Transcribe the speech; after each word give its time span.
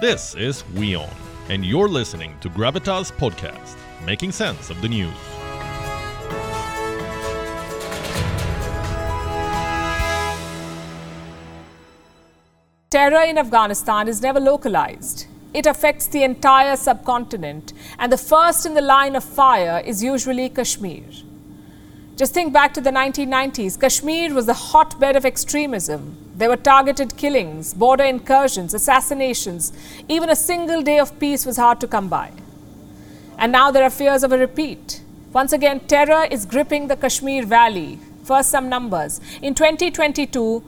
This 0.00 0.34
is 0.34 0.64
WION, 0.74 1.08
and 1.50 1.64
you're 1.64 1.88
listening 1.88 2.36
to 2.40 2.50
Gravitas 2.50 3.12
Podcast, 3.12 3.76
making 4.04 4.32
sense 4.32 4.68
of 4.68 4.82
the 4.82 4.88
news. 4.88 5.14
Terror 12.90 13.22
in 13.22 13.38
Afghanistan 13.38 14.08
is 14.08 14.20
never 14.20 14.40
localized. 14.40 15.28
It 15.54 15.66
affects 15.66 16.08
the 16.08 16.24
entire 16.24 16.74
subcontinent, 16.74 17.72
and 18.00 18.10
the 18.10 18.18
first 18.18 18.66
in 18.66 18.74
the 18.74 18.80
line 18.80 19.14
of 19.14 19.22
fire 19.22 19.80
is 19.86 20.02
usually 20.02 20.48
Kashmir. 20.48 21.04
Just 22.16 22.32
think 22.32 22.52
back 22.52 22.72
to 22.74 22.80
the 22.80 22.90
1990s. 22.90 23.80
Kashmir 23.80 24.32
was 24.32 24.46
a 24.46 24.54
hotbed 24.54 25.16
of 25.16 25.24
extremism. 25.24 26.16
There 26.36 26.48
were 26.48 26.56
targeted 26.56 27.16
killings, 27.16 27.74
border 27.74 28.04
incursions, 28.04 28.72
assassinations. 28.72 29.72
Even 30.08 30.30
a 30.30 30.36
single 30.36 30.80
day 30.80 31.00
of 31.00 31.18
peace 31.18 31.44
was 31.44 31.56
hard 31.56 31.80
to 31.80 31.88
come 31.88 32.08
by. 32.08 32.30
And 33.36 33.50
now 33.50 33.72
there 33.72 33.82
are 33.82 33.90
fears 33.90 34.22
of 34.22 34.30
a 34.30 34.38
repeat. 34.38 35.02
Once 35.32 35.52
again, 35.52 35.80
terror 35.80 36.28
is 36.30 36.46
gripping 36.46 36.86
the 36.86 36.94
Kashmir 36.94 37.44
Valley. 37.46 37.98
First, 38.22 38.50
some 38.50 38.68
numbers. 38.68 39.20
In 39.42 39.56
2022, 39.56 40.62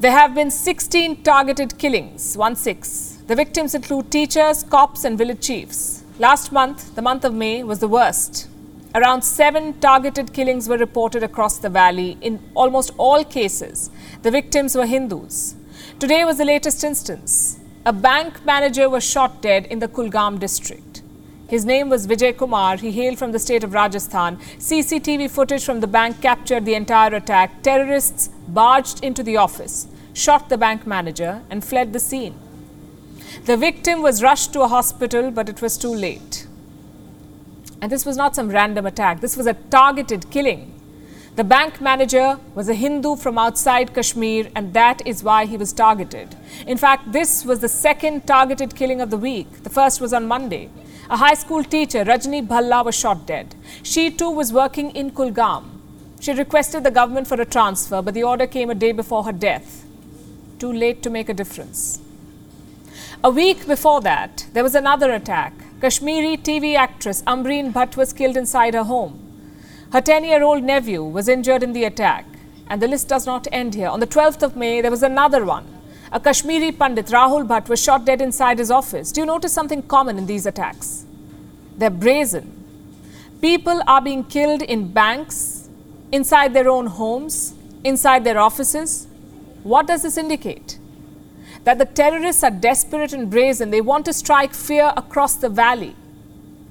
there 0.00 0.10
have 0.10 0.34
been 0.34 0.50
16 0.50 1.22
targeted 1.22 1.78
killings, 1.78 2.36
1 2.36 2.56
6. 2.56 3.18
The 3.28 3.36
victims 3.36 3.76
include 3.76 4.10
teachers, 4.10 4.64
cops, 4.64 5.04
and 5.04 5.16
village 5.16 5.46
chiefs. 5.46 6.02
Last 6.18 6.50
month, 6.50 6.96
the 6.96 7.02
month 7.02 7.24
of 7.24 7.34
May, 7.34 7.62
was 7.62 7.78
the 7.78 7.88
worst. 7.88 8.48
Around 8.94 9.22
seven 9.22 9.78
targeted 9.80 10.32
killings 10.32 10.68
were 10.68 10.78
reported 10.78 11.22
across 11.22 11.58
the 11.58 11.68
valley. 11.68 12.16
In 12.20 12.40
almost 12.54 12.92
all 12.96 13.24
cases, 13.24 13.90
the 14.22 14.30
victims 14.30 14.74
were 14.74 14.86
Hindus. 14.86 15.54
Today 15.98 16.24
was 16.24 16.38
the 16.38 16.44
latest 16.44 16.82
instance. 16.82 17.58
A 17.84 17.92
bank 17.92 18.44
manager 18.44 18.88
was 18.88 19.04
shot 19.04 19.42
dead 19.42 19.66
in 19.66 19.80
the 19.80 19.88
Kulgam 19.88 20.38
district. 20.38 21.02
His 21.48 21.64
name 21.64 21.88
was 21.88 22.06
Vijay 22.06 22.36
Kumar. 22.36 22.76
He 22.76 22.90
hailed 22.90 23.18
from 23.18 23.32
the 23.32 23.38
state 23.38 23.62
of 23.62 23.72
Rajasthan. 23.72 24.38
CCTV 24.58 25.30
footage 25.30 25.64
from 25.64 25.80
the 25.80 25.86
bank 25.86 26.20
captured 26.20 26.64
the 26.64 26.74
entire 26.74 27.14
attack. 27.14 27.62
Terrorists 27.62 28.28
barged 28.48 29.04
into 29.04 29.22
the 29.22 29.36
office, 29.36 29.86
shot 30.12 30.48
the 30.48 30.58
bank 30.58 30.86
manager, 30.86 31.42
and 31.50 31.64
fled 31.64 31.92
the 31.92 32.00
scene. 32.00 32.34
The 33.44 33.56
victim 33.56 34.02
was 34.02 34.22
rushed 34.22 34.52
to 34.54 34.62
a 34.62 34.68
hospital, 34.68 35.30
but 35.30 35.48
it 35.48 35.62
was 35.62 35.78
too 35.78 35.94
late. 35.94 36.45
And 37.80 37.92
this 37.92 38.06
was 38.06 38.16
not 38.16 38.34
some 38.34 38.48
random 38.48 38.86
attack, 38.86 39.20
this 39.20 39.36
was 39.36 39.46
a 39.46 39.54
targeted 39.54 40.30
killing. 40.30 40.72
The 41.36 41.44
bank 41.44 41.82
manager 41.82 42.40
was 42.54 42.70
a 42.70 42.74
Hindu 42.74 43.16
from 43.16 43.36
outside 43.36 43.92
Kashmir, 43.92 44.48
and 44.54 44.72
that 44.72 45.06
is 45.06 45.22
why 45.22 45.44
he 45.44 45.58
was 45.58 45.70
targeted. 45.70 46.34
In 46.66 46.78
fact, 46.78 47.12
this 47.12 47.44
was 47.44 47.60
the 47.60 47.68
second 47.68 48.26
targeted 48.26 48.74
killing 48.74 49.02
of 49.02 49.10
the 49.10 49.18
week. 49.18 49.62
The 49.62 49.68
first 49.68 50.00
was 50.00 50.14
on 50.14 50.26
Monday. 50.26 50.70
A 51.10 51.18
high 51.18 51.34
school 51.34 51.62
teacher, 51.62 52.06
Rajni 52.06 52.48
Bhalla, 52.48 52.82
was 52.82 52.94
shot 52.94 53.26
dead. 53.26 53.54
She 53.82 54.10
too 54.10 54.30
was 54.30 54.50
working 54.50 54.90
in 54.92 55.10
Kulgam. 55.10 55.64
She 56.20 56.32
requested 56.32 56.84
the 56.84 56.90
government 56.90 57.26
for 57.26 57.38
a 57.38 57.44
transfer, 57.44 58.00
but 58.00 58.14
the 58.14 58.22
order 58.22 58.46
came 58.46 58.70
a 58.70 58.74
day 58.74 58.92
before 58.92 59.24
her 59.24 59.32
death. 59.32 59.84
Too 60.58 60.72
late 60.72 61.02
to 61.02 61.10
make 61.10 61.28
a 61.28 61.34
difference. 61.34 62.00
A 63.22 63.28
week 63.28 63.66
before 63.66 64.00
that, 64.00 64.46
there 64.54 64.64
was 64.64 64.74
another 64.74 65.12
attack. 65.12 65.52
Kashmiri 65.78 66.38
TV 66.38 66.74
actress 66.74 67.22
Ambreen 67.26 67.70
Bhatt 67.70 67.98
was 67.98 68.14
killed 68.14 68.38
inside 68.38 68.72
her 68.72 68.84
home. 68.84 69.20
Her 69.92 70.00
10 70.00 70.24
year 70.24 70.42
old 70.42 70.62
nephew 70.62 71.04
was 71.04 71.28
injured 71.28 71.62
in 71.62 71.74
the 71.74 71.84
attack. 71.84 72.24
And 72.68 72.80
the 72.80 72.88
list 72.88 73.08
does 73.08 73.26
not 73.26 73.46
end 73.52 73.74
here. 73.74 73.88
On 73.88 74.00
the 74.00 74.06
12th 74.06 74.42
of 74.42 74.56
May, 74.56 74.80
there 74.80 74.90
was 74.90 75.02
another 75.02 75.44
one. 75.44 75.66
A 76.12 76.18
Kashmiri 76.18 76.72
Pandit, 76.72 77.06
Rahul 77.06 77.46
Bhatt, 77.46 77.68
was 77.68 77.82
shot 77.82 78.06
dead 78.06 78.22
inside 78.22 78.58
his 78.58 78.70
office. 78.70 79.12
Do 79.12 79.20
you 79.20 79.26
notice 79.26 79.52
something 79.52 79.82
common 79.82 80.16
in 80.16 80.24
these 80.24 80.46
attacks? 80.46 81.04
They're 81.76 81.90
brazen. 81.90 82.52
People 83.42 83.82
are 83.86 84.00
being 84.00 84.24
killed 84.24 84.62
in 84.62 84.92
banks, 84.92 85.68
inside 86.10 86.54
their 86.54 86.70
own 86.70 86.86
homes, 86.86 87.52
inside 87.84 88.24
their 88.24 88.38
offices. 88.38 89.08
What 89.62 89.86
does 89.86 90.02
this 90.02 90.16
indicate? 90.16 90.75
That 91.66 91.78
the 91.78 91.84
terrorists 91.84 92.44
are 92.44 92.50
desperate 92.52 93.12
and 93.12 93.28
brazen. 93.28 93.72
They 93.72 93.80
want 93.80 94.04
to 94.04 94.12
strike 94.12 94.54
fear 94.54 94.92
across 94.96 95.34
the 95.34 95.48
valley. 95.48 95.96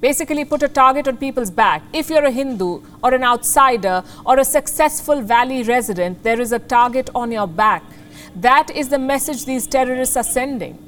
Basically, 0.00 0.42
put 0.46 0.62
a 0.62 0.68
target 0.68 1.06
on 1.06 1.18
people's 1.18 1.50
back. 1.50 1.82
If 1.92 2.08
you're 2.08 2.24
a 2.24 2.30
Hindu 2.30 2.80
or 3.04 3.12
an 3.12 3.22
outsider 3.22 4.02
or 4.24 4.38
a 4.38 4.44
successful 4.44 5.20
valley 5.20 5.62
resident, 5.62 6.22
there 6.22 6.40
is 6.40 6.50
a 6.50 6.58
target 6.58 7.10
on 7.14 7.30
your 7.30 7.46
back. 7.46 7.82
That 8.34 8.70
is 8.70 8.88
the 8.88 8.98
message 8.98 9.44
these 9.44 9.66
terrorists 9.66 10.16
are 10.16 10.24
sending. 10.24 10.78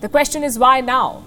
The 0.00 0.08
question 0.08 0.42
is 0.42 0.58
why 0.58 0.80
now? 0.80 1.24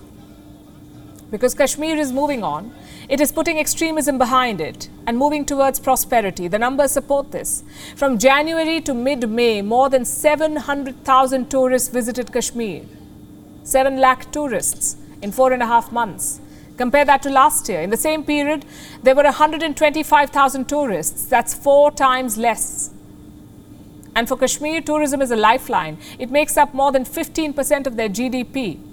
Because 1.32 1.54
Kashmir 1.54 1.96
is 1.96 2.12
moving 2.12 2.44
on. 2.44 2.74
It 3.08 3.22
is 3.22 3.32
putting 3.32 3.60
extremism 3.60 4.18
behind 4.18 4.60
it 4.60 4.90
and 5.06 5.18
moving 5.18 5.46
towards 5.46 5.80
prosperity. 5.80 6.48
The 6.48 6.58
numbers 6.58 6.92
support 6.92 7.32
this. 7.32 7.64
From 7.96 8.18
January 8.18 8.82
to 8.82 8.94
mid 8.96 9.30
May, 9.30 9.62
more 9.62 9.90
than 9.90 10.06
700,000 10.06 11.52
tourists 11.52 11.90
visited 11.90 12.34
Kashmir. 12.34 12.84
7 13.64 14.00
lakh 14.00 14.32
tourists 14.32 14.98
in 15.22 15.32
four 15.32 15.54
and 15.54 15.62
a 15.62 15.68
half 15.68 15.92
months. 15.92 16.42
Compare 16.78 17.06
that 17.06 17.22
to 17.24 17.30
last 17.30 17.70
year. 17.70 17.82
In 17.82 17.90
the 17.90 17.98
same 17.98 18.24
period, 18.24 18.66
there 19.04 19.14
were 19.14 19.24
125,000 19.24 20.68
tourists. 20.68 21.26
That's 21.26 21.54
four 21.54 21.92
times 21.92 22.38
less. 22.38 22.90
And 24.16 24.28
for 24.28 24.38
Kashmir, 24.38 24.82
tourism 24.82 25.22
is 25.22 25.30
a 25.30 25.36
lifeline. 25.36 25.98
It 26.18 26.32
makes 26.32 26.58
up 26.58 26.74
more 26.74 26.92
than 26.92 27.06
15% 27.06 27.86
of 27.86 27.98
their 27.98 28.10
GDP. 28.10 28.89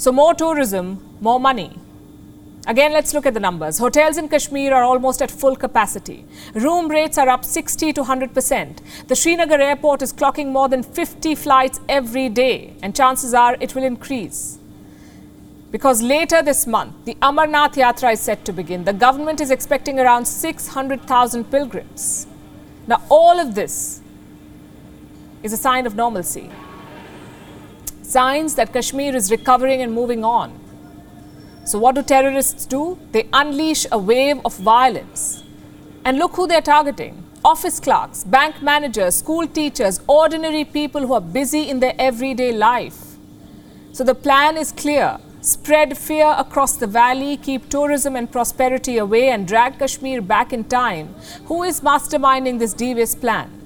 So, 0.00 0.10
more 0.10 0.32
tourism, 0.32 0.98
more 1.20 1.38
money. 1.38 1.78
Again, 2.66 2.94
let's 2.94 3.12
look 3.12 3.26
at 3.26 3.34
the 3.34 3.40
numbers. 3.40 3.76
Hotels 3.76 4.16
in 4.16 4.30
Kashmir 4.30 4.72
are 4.72 4.82
almost 4.82 5.20
at 5.20 5.30
full 5.30 5.54
capacity. 5.54 6.24
Room 6.54 6.88
rates 6.88 7.18
are 7.18 7.28
up 7.28 7.44
60 7.44 7.92
to 7.92 8.02
100%. 8.04 8.78
The 9.08 9.14
Srinagar 9.14 9.60
airport 9.60 10.00
is 10.00 10.14
clocking 10.14 10.52
more 10.52 10.70
than 10.70 10.82
50 10.82 11.34
flights 11.34 11.80
every 11.86 12.30
day, 12.30 12.72
and 12.82 12.96
chances 12.96 13.34
are 13.34 13.58
it 13.60 13.74
will 13.74 13.84
increase. 13.84 14.58
Because 15.70 16.00
later 16.00 16.40
this 16.40 16.66
month, 16.66 16.94
the 17.04 17.16
Amarnath 17.16 17.74
Yatra 17.74 18.14
is 18.14 18.20
set 18.20 18.46
to 18.46 18.54
begin. 18.54 18.84
The 18.84 18.94
government 18.94 19.38
is 19.38 19.50
expecting 19.50 20.00
around 20.00 20.24
600,000 20.24 21.50
pilgrims. 21.50 22.26
Now, 22.86 23.02
all 23.10 23.38
of 23.38 23.54
this 23.54 24.00
is 25.42 25.52
a 25.52 25.58
sign 25.58 25.84
of 25.86 25.94
normalcy. 25.94 26.50
Signs 28.10 28.56
that 28.56 28.72
Kashmir 28.72 29.14
is 29.14 29.30
recovering 29.30 29.82
and 29.82 29.92
moving 29.92 30.24
on. 30.24 30.52
So, 31.64 31.78
what 31.78 31.94
do 31.94 32.02
terrorists 32.02 32.66
do? 32.66 32.98
They 33.12 33.28
unleash 33.32 33.86
a 33.92 33.98
wave 33.98 34.40
of 34.44 34.56
violence. 34.56 35.44
And 36.04 36.18
look 36.18 36.32
who 36.34 36.48
they're 36.48 36.60
targeting 36.60 37.22
office 37.44 37.78
clerks, 37.78 38.24
bank 38.24 38.60
managers, 38.62 39.14
school 39.14 39.46
teachers, 39.46 40.00
ordinary 40.08 40.64
people 40.64 41.06
who 41.06 41.12
are 41.14 41.20
busy 41.20 41.70
in 41.70 41.78
their 41.78 41.94
everyday 42.00 42.50
life. 42.50 42.98
So, 43.92 44.02
the 44.02 44.16
plan 44.16 44.56
is 44.56 44.72
clear 44.72 45.18
spread 45.40 45.96
fear 45.96 46.34
across 46.36 46.76
the 46.78 46.88
valley, 46.88 47.36
keep 47.36 47.68
tourism 47.68 48.16
and 48.16 48.30
prosperity 48.32 48.98
away, 48.98 49.28
and 49.28 49.46
drag 49.46 49.78
Kashmir 49.78 50.20
back 50.20 50.52
in 50.52 50.64
time. 50.64 51.14
Who 51.44 51.62
is 51.62 51.80
masterminding 51.80 52.58
this 52.58 52.74
devious 52.74 53.14
plan? 53.14 53.56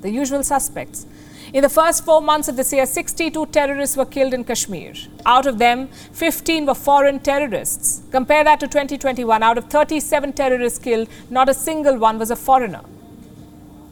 The 0.00 0.10
usual 0.10 0.42
suspects. 0.42 1.06
In 1.52 1.60
the 1.60 1.68
first 1.68 2.06
four 2.06 2.22
months 2.22 2.48
of 2.48 2.56
this 2.56 2.72
year, 2.72 2.86
62 2.86 3.44
terrorists 3.46 3.94
were 3.94 4.06
killed 4.06 4.32
in 4.32 4.42
Kashmir. 4.42 4.94
Out 5.26 5.44
of 5.44 5.58
them, 5.58 5.88
15 6.12 6.64
were 6.64 6.74
foreign 6.74 7.18
terrorists. 7.18 8.00
Compare 8.10 8.42
that 8.44 8.58
to 8.60 8.66
2021. 8.66 9.42
Out 9.42 9.58
of 9.58 9.66
37 9.66 10.32
terrorists 10.32 10.78
killed, 10.78 11.08
not 11.28 11.50
a 11.50 11.54
single 11.54 11.98
one 11.98 12.18
was 12.18 12.30
a 12.30 12.36
foreigner. 12.36 12.80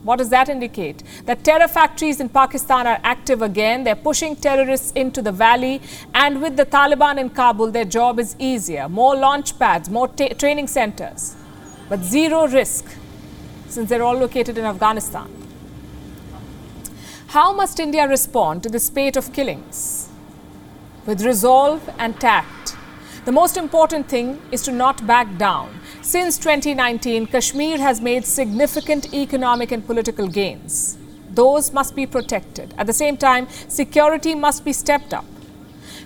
What 0.05 0.17
does 0.17 0.31
that 0.31 0.49
indicate? 0.49 1.03
That 1.27 1.45
terror 1.45 1.69
factories 1.69 2.19
in 2.19 2.31
Pakistan 2.31 2.87
are 2.87 2.99
active 3.05 3.43
again. 3.43 3.85
They're 3.85 3.95
pushing 3.95 4.37
terrorists 4.37 4.93
into 4.93 5.21
the 5.21 5.33
valley. 5.33 5.83
And 6.15 6.41
with 6.41 6.57
the 6.57 6.65
Taliban 6.65 7.19
in 7.19 7.29
Kabul, 7.29 7.73
their 7.73 7.85
job 7.85 8.19
is 8.19 8.37
easier. 8.39 8.89
More 8.89 9.15
launch 9.15 9.59
pads, 9.59 9.91
more 9.91 10.09
training 10.09 10.69
centers. 10.69 11.37
But 11.91 12.05
zero 12.05 12.47
risk 12.47 12.87
since 13.69 13.91
they're 13.91 14.03
all 14.03 14.17
located 14.17 14.57
in 14.57 14.65
Afghanistan. 14.65 15.50
How 17.31 17.53
must 17.53 17.79
India 17.79 18.09
respond 18.09 18.65
to 18.65 18.69
the 18.69 18.81
spate 18.81 19.17
of 19.17 19.33
killings? 19.33 20.09
With 21.07 21.23
resolve 21.23 21.89
and 21.97 22.19
tact. 22.19 22.75
The 23.25 23.31
most 23.31 23.57
important 23.57 24.09
thing 24.09 24.43
is 24.51 24.63
to 24.63 24.73
not 24.73 25.07
back 25.07 25.39
down. 25.39 25.79
Since 26.03 26.39
2019, 26.39 27.29
Kashmir 27.29 27.79
has 27.79 28.01
made 28.01 28.25
significant 28.25 29.15
economic 29.15 29.71
and 29.71 29.87
political 29.87 30.27
gains. 30.27 30.99
Those 31.31 31.73
must 31.73 31.95
be 31.95 32.05
protected. 32.05 32.75
At 32.77 32.89
the 32.89 32.93
same 32.93 33.17
time, 33.17 33.47
security 33.69 34.35
must 34.35 34.65
be 34.65 34.73
stepped 34.73 35.15
up. 35.15 35.30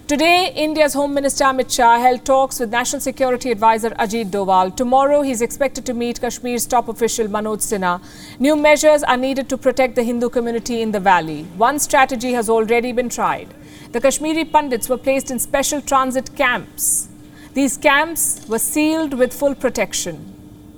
Today, 0.03 0.53
India's 0.55 0.93
Home 0.93 1.15
Minister 1.15 1.45
Amit 1.45 1.75
Shah 1.75 1.99
held 1.99 2.27
talks 2.27 2.61
with 2.61 2.71
National 2.71 3.01
Security 3.01 3.51
Advisor 3.51 3.89
Ajit 3.91 4.31
Doval. 4.31 4.77
Tomorrow, 4.77 5.23
he 5.23 5.31
is 5.31 5.41
expected 5.41 5.87
to 5.87 5.95
meet 5.95 6.21
Kashmir's 6.21 6.67
top 6.67 6.89
official 6.89 7.27
Manoj 7.27 7.63
Sinha. 7.63 8.03
New 8.39 8.55
measures 8.55 9.03
are 9.03 9.17
needed 9.17 9.49
to 9.49 9.57
protect 9.57 9.95
the 9.95 10.03
Hindu 10.03 10.29
community 10.29 10.83
in 10.83 10.93
the 10.93 11.01
valley. 11.01 11.45
One 11.57 11.79
strategy 11.79 12.33
has 12.33 12.51
already 12.51 12.93
been 12.93 13.09
tried. 13.09 13.55
The 13.93 14.01
Kashmiri 14.01 14.45
Pandits 14.45 14.91
were 14.91 14.99
placed 14.99 15.31
in 15.31 15.39
special 15.39 15.81
transit 15.81 16.37
camps. 16.37 17.09
These 17.55 17.79
camps 17.79 18.47
were 18.47 18.59
sealed 18.59 19.15
with 19.15 19.33
full 19.33 19.55
protection. 19.55 20.34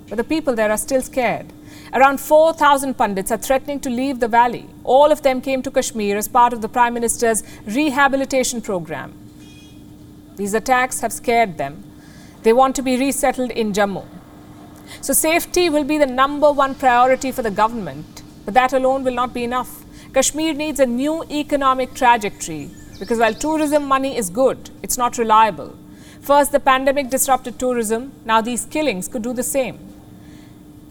But 0.09 0.17
the 0.17 0.25
people 0.25 0.55
there 0.55 0.71
are 0.71 0.77
still 0.77 1.03
scared. 1.03 1.47
Around 1.93 2.21
4,000 2.21 2.95
Pandits 2.95 3.31
are 3.33 3.39
threatening 3.39 3.81
to 3.81 3.91
leave 3.91 4.21
the 4.21 4.29
valley. 4.29 4.67
All 4.85 5.11
of 5.11 5.23
them 5.23 5.41
came 5.41 5.63
to 5.63 5.71
Kashmir 5.71 6.17
as 6.17 6.29
part 6.29 6.53
of 6.53 6.63
the 6.63 6.69
Prime 6.69 6.95
Minister's 6.95 7.43
rehabilitation 7.65 8.61
program. 8.61 9.13
These 10.37 10.55
attacks 10.55 11.01
have 11.01 11.13
scared 11.13 11.59
them. 11.59 11.83
They 12.43 12.53
want 12.53 12.77
to 12.77 12.83
be 12.83 12.97
resettled 12.97 13.51
in 13.51 13.73
Jammu. 13.73 14.05
So, 15.01 15.13
safety 15.13 15.69
will 15.69 15.83
be 15.85 15.99
the 15.99 16.07
number 16.07 16.53
one 16.53 16.75
priority 16.75 17.33
for 17.33 17.43
the 17.43 17.51
government, 17.51 18.23
but 18.45 18.55
that 18.55 18.73
alone 18.73 19.03
will 19.03 19.15
not 19.15 19.35
be 19.35 19.43
enough. 19.43 19.85
Kashmir 20.15 20.55
needs 20.55 20.79
a 20.79 20.87
new 20.87 21.25
economic 21.31 21.95
trajectory 21.95 22.71
because 23.01 23.19
while 23.19 23.35
tourism 23.35 23.85
money 23.85 24.17
is 24.17 24.31
good, 24.31 24.71
it's 24.83 24.97
not 24.97 25.19
reliable. 25.19 25.77
First, 26.21 26.53
the 26.53 26.61
pandemic 26.61 27.11
disrupted 27.11 27.59
tourism, 27.59 28.13
now, 28.25 28.41
these 28.41 28.65
killings 28.65 29.09
could 29.09 29.23
do 29.23 29.33
the 29.33 29.43
same. 29.43 29.79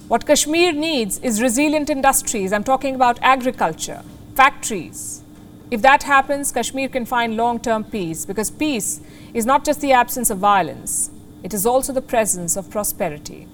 What 0.07 0.27
Kashmir 0.27 0.71
needs 0.71 1.17
is 1.19 1.41
resilient 1.41 1.89
industries. 1.89 2.53
I'm 2.53 2.63
talking 2.63 2.93
about 2.93 3.17
agriculture, 3.23 4.03
factories. 4.35 5.23
If 5.71 5.81
that 5.81 6.03
happens, 6.03 6.51
Kashmir 6.51 6.89
can 6.89 7.07
find 7.07 7.35
long 7.35 7.59
term 7.59 7.83
peace 7.83 8.23
because 8.23 8.51
peace 8.51 9.01
is 9.33 9.47
not 9.47 9.65
just 9.65 9.81
the 9.81 9.93
absence 9.93 10.29
of 10.29 10.37
violence, 10.37 11.09
it 11.41 11.55
is 11.55 11.65
also 11.65 11.91
the 11.91 12.03
presence 12.03 12.55
of 12.55 12.69
prosperity. 12.69 13.47